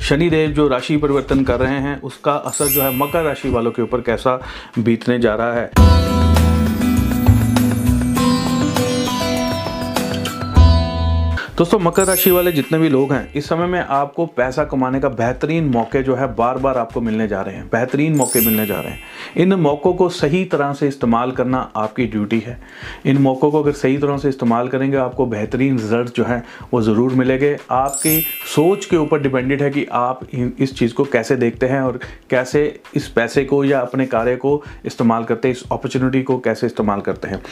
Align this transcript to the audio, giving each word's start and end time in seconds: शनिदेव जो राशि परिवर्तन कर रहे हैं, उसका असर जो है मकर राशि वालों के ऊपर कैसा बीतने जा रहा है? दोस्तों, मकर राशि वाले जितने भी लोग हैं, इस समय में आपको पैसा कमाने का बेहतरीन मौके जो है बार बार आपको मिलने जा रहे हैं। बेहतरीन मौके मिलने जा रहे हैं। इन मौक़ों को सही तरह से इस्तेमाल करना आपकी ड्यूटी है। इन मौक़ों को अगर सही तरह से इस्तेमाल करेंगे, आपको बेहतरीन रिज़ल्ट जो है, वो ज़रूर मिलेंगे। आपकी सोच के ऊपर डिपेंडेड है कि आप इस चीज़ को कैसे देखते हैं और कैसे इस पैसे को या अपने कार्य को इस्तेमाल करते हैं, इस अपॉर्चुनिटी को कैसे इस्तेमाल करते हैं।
शनिदेव 0.00 0.50
जो 0.50 0.68
राशि 0.68 0.96
परिवर्तन 0.96 1.44
कर 1.44 1.60
रहे 1.60 1.78
हैं, 1.80 2.00
उसका 2.00 2.32
असर 2.32 2.66
जो 2.66 2.82
है 2.82 2.96
मकर 2.96 3.22
राशि 3.22 3.50
वालों 3.50 3.70
के 3.70 3.82
ऊपर 3.82 4.00
कैसा 4.00 4.40
बीतने 4.78 5.18
जा 5.18 5.34
रहा 5.34 5.52
है? 5.52 5.70
दोस्तों, 11.58 11.78
मकर 11.78 12.04
राशि 12.04 12.30
वाले 12.30 12.50
जितने 12.52 12.78
भी 12.78 12.88
लोग 12.88 13.12
हैं, 13.12 13.32
इस 13.32 13.48
समय 13.48 13.66
में 13.66 13.78
आपको 13.80 14.24
पैसा 14.26 14.64
कमाने 14.64 14.98
का 15.00 15.08
बेहतरीन 15.10 15.68
मौके 15.68 16.02
जो 16.02 16.14
है 16.14 16.26
बार 16.34 16.58
बार 16.58 16.78
आपको 16.78 17.00
मिलने 17.00 17.26
जा 17.28 17.40
रहे 17.42 17.54
हैं। 17.54 17.66
बेहतरीन 17.68 18.16
मौके 18.16 18.40
मिलने 18.40 18.66
जा 18.66 18.80
रहे 18.80 18.92
हैं। 18.92 19.00
इन 19.36 19.54
मौक़ों 19.54 19.92
को 19.94 20.08
सही 20.08 20.44
तरह 20.44 20.72
से 20.72 20.88
इस्तेमाल 20.88 21.32
करना 21.32 21.58
आपकी 21.76 22.06
ड्यूटी 22.06 22.38
है। 22.40 22.58
इन 23.06 23.18
मौक़ों 23.18 23.50
को 23.50 23.62
अगर 23.62 23.72
सही 23.72 23.98
तरह 23.98 24.18
से 24.18 24.28
इस्तेमाल 24.28 24.68
करेंगे, 24.68 24.96
आपको 24.96 25.26
बेहतरीन 25.26 25.78
रिज़ल्ट 25.78 26.14
जो 26.16 26.24
है, 26.24 26.42
वो 26.72 26.82
ज़रूर 26.82 27.14
मिलेंगे। 27.14 27.56
आपकी 27.70 28.20
सोच 28.54 28.86
के 28.86 28.96
ऊपर 28.96 29.22
डिपेंडेड 29.22 29.62
है 29.62 29.70
कि 29.70 29.86
आप 29.92 30.20
इस 30.34 30.76
चीज़ 30.78 30.94
को 30.94 31.04
कैसे 31.06 31.36
देखते 31.36 31.66
हैं 31.66 31.80
और 31.80 31.98
कैसे 32.30 32.64
इस 32.94 33.08
पैसे 33.08 33.44
को 33.44 33.64
या 33.64 33.80
अपने 33.80 34.06
कार्य 34.06 34.36
को 34.36 34.62
इस्तेमाल 34.84 35.24
करते 35.24 35.48
हैं, 35.48 35.54
इस 35.54 35.64
अपॉर्चुनिटी 35.72 36.22
को 36.22 36.38
कैसे 36.38 36.66
इस्तेमाल 36.66 37.00
करते 37.00 37.28
हैं। 37.28 37.42